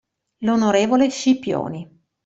[0.39, 1.87] L'onorevole Scipioni.